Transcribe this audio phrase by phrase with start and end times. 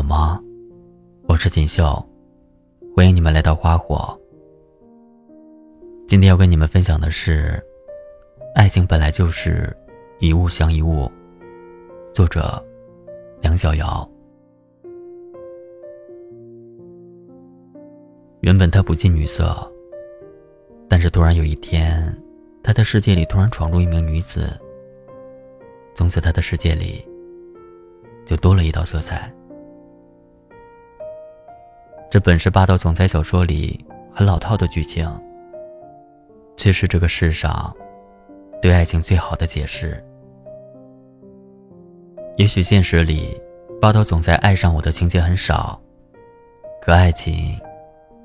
[0.00, 0.42] 好吗？
[1.28, 2.02] 我是锦绣，
[2.96, 4.18] 欢迎你们来到花火。
[6.08, 7.62] 今天要跟你们分享的是，
[8.54, 9.76] 爱情本来就是
[10.18, 11.06] 一物降一物。
[12.14, 12.64] 作者：
[13.42, 14.10] 梁小瑶。
[18.40, 19.70] 原本他不近女色，
[20.88, 22.10] 但是突然有一天，
[22.62, 24.48] 他的世界里突然闯入一名女子，
[25.94, 27.06] 从此他的世界里
[28.24, 29.30] 就多了一道色彩。
[32.10, 33.78] 这本是霸道总裁小说里
[34.12, 35.08] 很老套的剧情，
[36.56, 37.72] 却是这个世上
[38.60, 40.04] 对爱情最好的解释。
[42.36, 43.40] 也许现实里，
[43.80, 45.80] 霸道总裁爱上我的情节很少，
[46.82, 47.56] 可爱情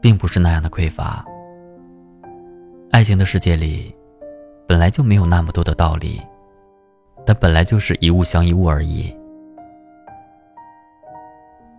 [0.00, 1.24] 并不是那样的匮乏。
[2.92, 3.92] 爱情的世界里，
[4.68, 6.22] 本来就没有那么多的道理，
[7.26, 9.12] 它本来就是一物降一物而已。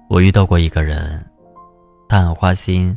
[0.09, 1.25] 我遇到过一个人。
[2.13, 2.95] 他很花心，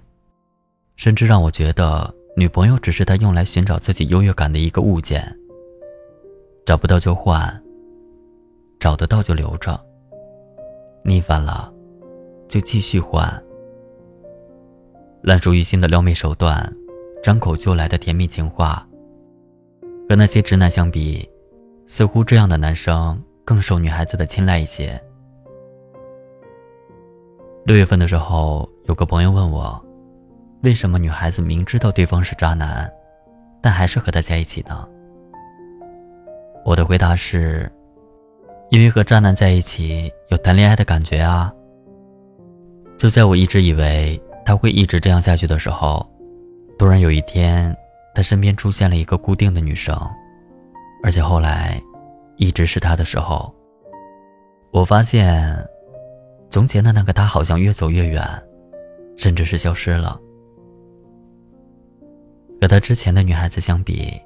[0.97, 5.34] 甚至让我觉得女朋友只是他用来寻找自己优越感的一个物件。
[6.67, 7.62] 找不到就换，
[8.78, 9.81] 找得到就留着。
[11.03, 11.73] 腻烦了，
[12.47, 13.42] 就继续换。
[15.23, 16.70] 烂熟于心的撩妹手段，
[17.23, 18.86] 张口就来的甜蜜情话，
[20.11, 21.27] 和那些直男相比，
[21.86, 25.03] 似乎这样的男生更受女孩子的青睐一些。
[27.67, 28.69] 六月份的时候。
[28.86, 29.84] 有个朋友问我，
[30.62, 32.89] 为什么女孩子明知道对方是渣男，
[33.61, 34.89] 但还是和他在一起呢？
[36.64, 37.69] 我的回答是，
[38.70, 41.53] 因为和渣男在一起有谈恋爱的感觉啊。
[42.97, 46.08] 就在我一直以为他会一直这样下去的时候，
[46.78, 47.77] 突然有一天，
[48.14, 49.92] 他身边出现了一个固定的女生，
[51.03, 51.83] 而且后来
[52.36, 53.53] 一直是他的时候，
[54.70, 55.58] 我发现，
[56.57, 58.27] 从前的那个他好像越走越远。
[59.19, 60.19] 甚至是消失了。
[62.61, 64.19] 和他之前的女孩子相比，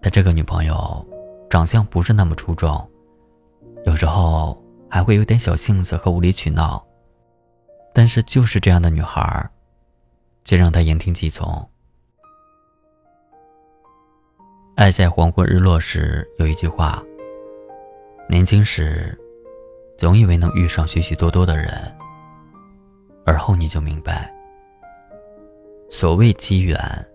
[0.00, 1.06] 他这个女朋友
[1.50, 2.88] 长相不是那么出众，
[3.84, 6.82] 有时候还会有点小性子和无理取闹。
[7.92, 9.50] 但是就是这样的女孩，
[10.44, 11.68] 却让他言听计从。
[14.76, 17.02] 爱在黄昏日落时有一句话：
[18.30, 19.18] 年轻时，
[20.00, 21.70] 总以为能遇上许许多多的人。
[23.26, 24.32] 而后你就明白，
[25.90, 27.06] 所谓机缘，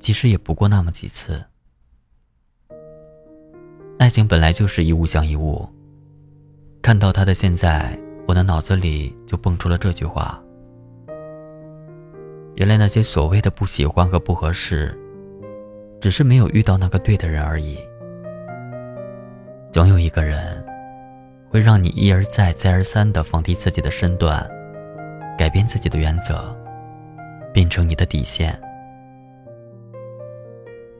[0.00, 1.40] 其实也不过那么几次。
[4.00, 5.64] 爱情本来就是一物降一物。
[6.82, 10.42] 看到他的现在，我的脑子里就蹦出了这句话：
[12.56, 14.92] 原来那些所谓的不喜欢和不合适，
[16.00, 17.78] 只是没有遇到那个对的人而已。
[19.70, 20.63] 总有一个人，
[21.54, 24.44] 会让你一而再、再而三的放低自己的身段。
[25.38, 26.52] 改变自己的原则，
[27.52, 28.60] 变成你的底线。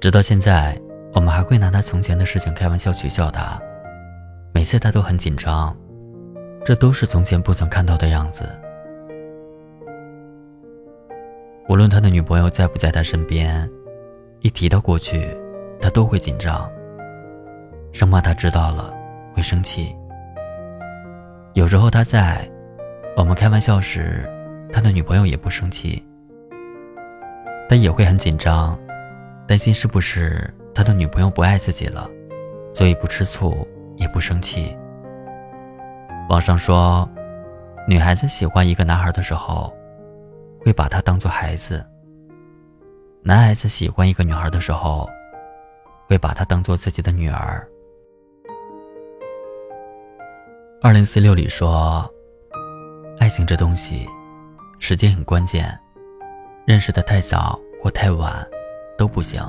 [0.01, 0.81] 直到现在，
[1.13, 3.61] 我们还会拿他从前的事情开玩笑取笑他，
[4.53, 5.77] 每次他都很紧张，
[6.65, 8.49] 这都是从前不曾看到的样子。
[11.69, 13.69] 无论他的女朋友在不在他身边，
[14.39, 15.37] 一提到过去，
[15.81, 16.71] 他都会紧张，
[17.93, 18.95] 生怕他知道了
[19.35, 19.93] 会生气。
[21.55, 22.49] 有时候他在。
[23.17, 24.29] 我们开玩笑时，
[24.73, 26.05] 他的女朋友也不生气，
[27.69, 28.77] 但也会很紧张，
[29.47, 32.11] 担心是不是他的女朋友不爱自己了，
[32.73, 33.65] 所以不吃醋
[33.95, 34.77] 也不生气。
[36.29, 37.09] 网上说，
[37.87, 39.73] 女孩子喜欢一个男孩的时候，
[40.59, 41.79] 会把他当做孩子；
[43.23, 45.09] 男孩子喜欢一个女孩的时候，
[46.09, 47.65] 会把她当做自己的女儿。
[50.85, 52.07] 二零四六里说。
[53.19, 54.07] 爱情这东西，
[54.79, 55.75] 时间很关键，
[56.67, 58.47] 认识的太早或太晚
[58.99, 59.43] 都不行。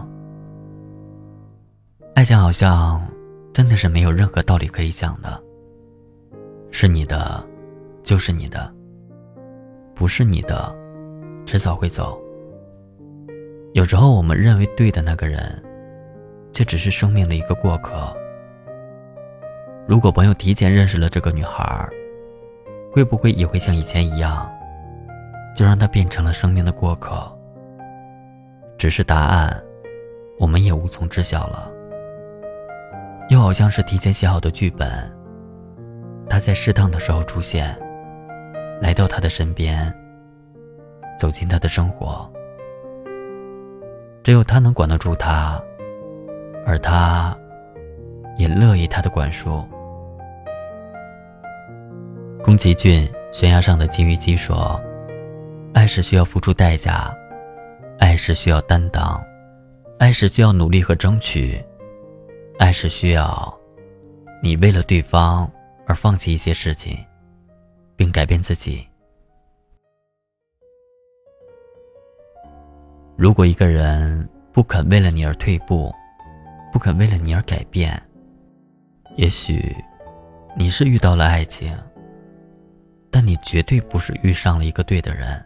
[2.13, 3.05] 爱情好像
[3.51, 5.43] 真的是没有任何道理可以讲的，
[6.71, 7.45] 是你的
[8.01, 8.73] 就是你的，
[9.93, 10.73] 不是你的，
[11.45, 12.17] 迟早会走。
[13.73, 15.61] 有时候我们认为对的那个人，
[16.53, 18.15] 却只是生命的一个过客。
[19.87, 21.87] 如果朋友提前认识了这个女孩，
[22.91, 24.51] 会不会也会像以前一样，
[25.55, 27.31] 就让她变成了生命的过客？
[28.79, 29.63] 只是答案，
[30.39, 31.71] 我们也无从知晓了。
[33.29, 34.89] 又好像是提前写好的剧本，
[36.27, 37.75] 他在适当的时候出现，
[38.81, 39.93] 来到他的身边，
[41.17, 42.27] 走进他的生活。
[44.23, 45.61] 只有他能管得住他，
[46.65, 47.37] 而他，
[48.35, 49.63] 也乐意他的管束。
[52.45, 54.79] 宫崎骏《悬崖上的金鱼姬》说
[55.73, 57.11] ：“爱是需要付出代价，
[57.97, 59.19] 爱是需要担当，
[59.97, 61.59] 爱是需要努力和争取，
[62.59, 63.51] 爱是需要
[64.43, 65.51] 你为了对方
[65.87, 66.95] 而放弃一些事情，
[67.95, 68.87] 并改变自己。
[73.17, 75.91] 如果一个人不肯为了你而退步，
[76.71, 77.99] 不肯为了你而改变，
[79.15, 79.75] 也许
[80.55, 81.75] 你是遇到了爱情。”
[83.15, 85.41] 但你绝对不是遇上了一个对的人。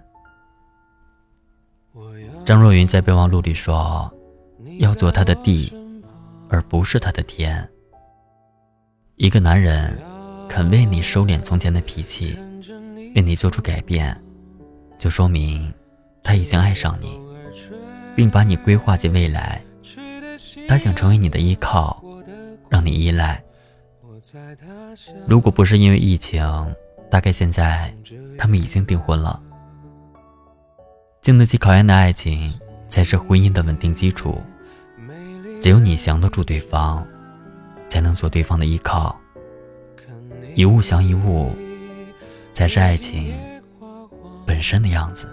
[2.44, 4.12] 张若昀在备忘录里说
[4.82, 5.72] ：“要做他的地，
[6.50, 7.70] 而不是他的天。”
[9.18, 9.96] 一个男人
[10.48, 12.36] 肯为你收敛从前的脾气，
[13.16, 14.20] 为你做出改变，
[14.98, 15.72] 就说明
[16.24, 17.20] 他已经爱上你，
[18.16, 19.62] 并把你规划进未来。
[20.68, 22.04] 他想成为你的依靠，
[22.68, 23.40] 让你依赖。
[25.28, 26.44] 如果不是因为疫情，
[27.10, 27.94] 大概现在，
[28.38, 29.42] 他们已经订婚了。
[31.22, 32.54] 经得起考验的爱情，
[32.88, 34.42] 才是婚姻的稳定基础。
[35.62, 37.06] 只有你降得住对方，
[37.90, 39.20] 才能做对方的依靠。
[40.56, 41.52] 一物降一物，
[42.54, 43.34] 才是爱情
[44.46, 45.30] 本身的样子。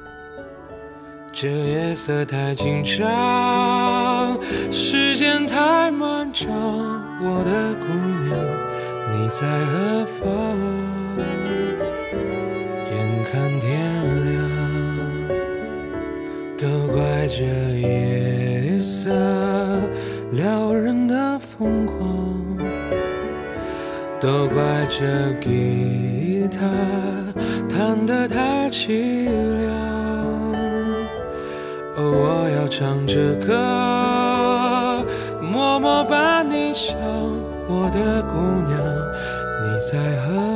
[1.32, 4.42] 这夜色太紧张，
[4.72, 6.50] 时间太漫长，
[7.20, 7.86] 我的姑
[8.24, 8.36] 娘，
[9.12, 10.85] 你在何方？
[17.38, 19.10] 这夜色
[20.32, 21.98] 撩人的疯狂，
[24.18, 25.04] 都怪这
[25.42, 26.60] 吉他
[27.68, 29.70] 弹得太凄凉。
[31.98, 35.04] 哦，我要唱着歌，
[35.42, 36.96] 默默把你想，
[37.68, 38.80] 我的姑娘。
[39.60, 40.55] 你在何